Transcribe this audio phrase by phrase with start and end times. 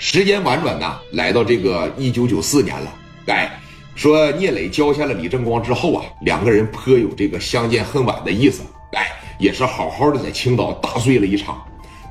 [0.00, 2.94] 时间婉转呐，来到这个一九九四年了。
[3.26, 3.60] 哎，
[3.96, 8.62] 说聂磊交下了李正光之后啊，两个人颇有这个相见恨晚的意思。
[8.92, 9.08] 哎，
[9.40, 11.60] 也是好好的在青岛大醉了一场。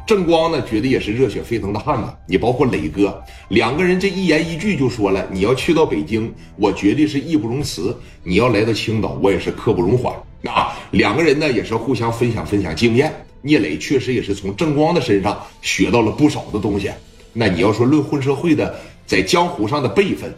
[0.05, 2.13] 正光呢，觉得也是热血沸腾的汉子。
[2.27, 10.13] 你包括磊哥，两个人这一言一句就说了：你要去到北京，我绝对是义不容辞；你要来到青岛，我也是刻不容缓。
[10.43, 13.13] 啊，两个人呢也是互相分享分享经验。
[13.41, 16.91] 聂磊确实也是从正光的身上学到了不少的东西。
[17.39, 18.75] 那你要说论混社会的，
[19.05, 20.33] 在江湖上的辈分，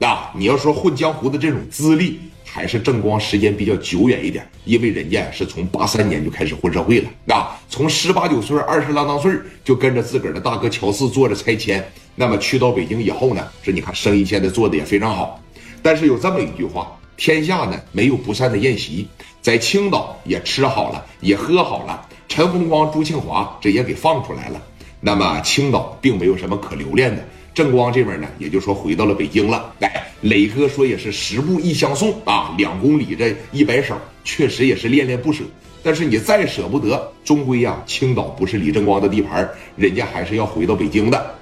[0.00, 9.32] 啊，你要说混江湖的这种资历，还是正光时间比较久远一点，因为人家是从八三年就开始混社会了，啊，从十八九岁、二十郎当岁
[9.64, 11.82] 就跟着自个儿的大哥乔四做着拆迁。
[12.14, 15.40] 那么去到北京以后呢，是你看生意现在做的也非常好。
[15.80, 19.08] 但是有这么一句话：天下呢没有不散的宴席，
[19.40, 22.06] 在青岛也吃好了，也喝好了。
[22.28, 24.60] 陈洪光、朱庆华这也给放出来了。
[25.04, 29.74] 那么青岛并没有什么可留恋的，正光这边呢，也就说回到了北京了。
[29.80, 35.42] 哎，磊哥说也是十步一相送啊，两公里这一摆手，确实也是恋恋不舍。
[35.82, 41.34] 但是你再舍不得，终归呀，青岛不是李正光的地盘，人家还是要回到北京的。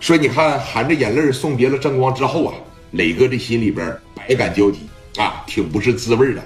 [0.00, 2.54] 说你看，含着眼泪送别了正光之后啊，
[2.90, 4.80] 磊哥这心里边百感交集
[5.18, 6.42] 啊，挺不是滋味的。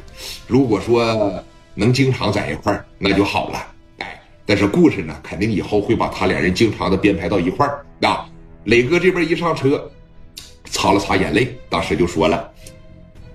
[0.47, 1.43] 如果说
[1.75, 3.67] 能经常在一块那就好了。
[4.49, 8.27] 但是故事呢，肯定以后会把他俩人经常的编排到一块儿啊。
[8.65, 9.91] 磊哥这边一上车，
[10.65, 12.51] 擦了擦眼泪，当时就说了：“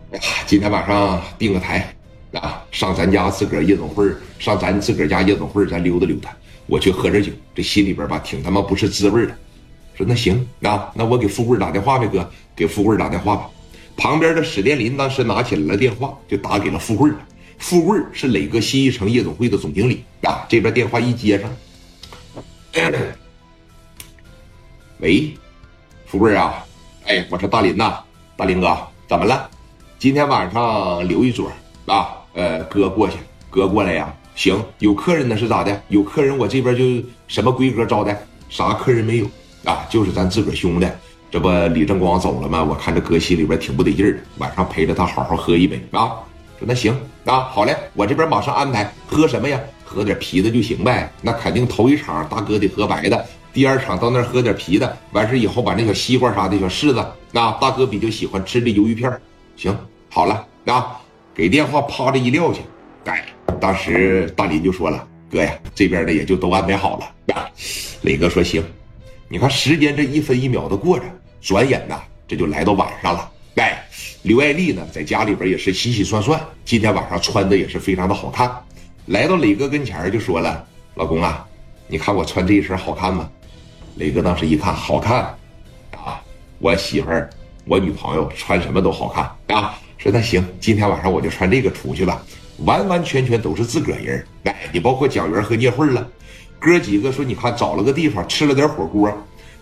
[0.09, 1.87] 哎呀，今天晚上定个台
[2.31, 7.31] 啊，上咱家自个儿夜总会，上咱自个儿家夜总会，咱溜达溜达，我去喝点酒。
[7.53, 9.37] 这心里边吧，挺他妈不是滋味的。”
[9.93, 13.47] 说那行啊，那我给富贵打电话呗，哥，给富贵打电话吧。
[13.95, 17.17] 旁边的史殿林当时拿起来了电话，就打给了富贵了。
[17.63, 21.49] 富贵是磊哥新一城夜总会的总经理啊，这边电话一接上，
[24.99, 25.33] 喂，
[26.05, 26.61] 富贵啊，
[27.05, 27.99] 哎，我是大林呐，
[28.35, 29.49] 大林哥，怎么了？
[29.97, 31.49] 今天晚上留一桌
[31.85, 33.15] 啊，呃，哥过去，
[33.49, 35.81] 哥过来呀，行，有客人呢是咋的？
[35.87, 39.25] 有客人我这边就什么规格招待，啥客人没有
[39.63, 39.87] 啊？
[39.89, 40.87] 就是咱自个儿兄弟，
[41.31, 42.61] 这不李正光走了吗？
[42.61, 46.11] 我看这哥心里边挺不得劲儿的，晚上陪着他好好喝一杯啊。
[46.67, 46.95] 那行。
[47.25, 48.91] 啊，好嘞，我这边马上安排。
[49.07, 49.59] 喝什么呀？
[49.85, 51.11] 喝点啤的就行呗。
[51.21, 54.97] 那肯定头一场大哥得喝白的，第二场到那儿喝点啤的。
[55.11, 59.11] 完事以后把那小西瓜啥的小柿子，那大哥比较喜欢吃的鱿鱼片
[59.55, 59.77] 行，
[60.09, 60.99] 好了啊，
[61.35, 62.59] 给电话啪的一撂下。
[63.05, 63.25] 哎，
[63.59, 67.45] 当时大林就说了：“哥呀，这边的也就都安排好了。”啊，
[68.01, 68.63] 磊哥说：“行。”
[69.29, 71.05] 你看时间这一分一秒的过着，
[71.41, 73.29] 转眼呐，这就来到晚上了。
[74.23, 78.49] 刘爱丽呢，在家里边也是洗洗涮涮，今天晚上穿的也是非常的好看。
[79.07, 81.45] 来到磊哥跟前就说了：“老公啊，
[81.89, 83.29] 你看我穿这一身好看吗？”
[83.95, 85.23] 磊哥当时一看，好看
[85.91, 86.23] 啊！
[86.59, 87.29] 我媳妇儿，
[87.65, 89.77] 我女朋友穿什么都好看啊！
[89.97, 92.23] 说那行，今天晚上我就穿这个出去吧，
[92.59, 94.25] 完完全全都是自个儿人。
[94.45, 96.07] 哎，你包括蒋元和聂慧了，
[96.59, 99.11] 哥几个说，你看找了个地方吃了点火锅，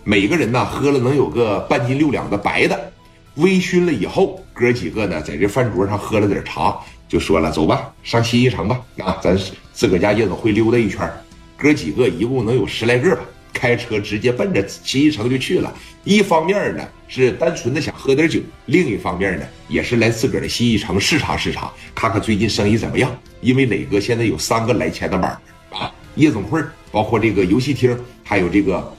[0.04, 2.92] 每个人呢喝了能有个半斤六两的白的。
[3.36, 6.78] 微醺了以后，哥几个呢，在这饭桌上喝了点茶，
[7.08, 9.38] 就说了：“走吧，上新一城吧，啊，咱
[9.72, 11.10] 自个家夜总会溜达一圈。”
[11.56, 13.22] 哥几个一共能有十来个吧，
[13.52, 15.72] 开车直接奔着新一城就去了。
[16.04, 23.16] 一方面呢是单纯的想喝点酒，另一方面呢也是来自个儿的新一城视察视察，看看最近生意怎么样。
[23.40, 25.30] 因为磊哥现在有三个来钱的班
[25.70, 26.60] 啊，夜总会，
[26.90, 28.92] 包括这个游戏厅，还有这个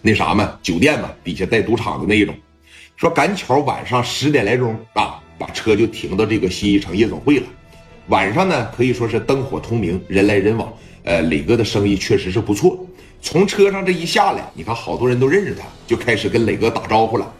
[0.00, 2.34] 那啥嘛，酒店嘛，底下带赌场的那一种。
[2.96, 7.46] 说赶巧晚上十点来钟啊，把车就停到这个新一城夜总会了。
[8.08, 10.72] 晚上呢，可以说是灯火通明，人来人往。
[11.04, 12.78] 呃，磊哥的生意确实是不错。
[13.20, 17.34] 从车上这一下来，你看好多人都认识他，就开始跟磊哥打招呼了。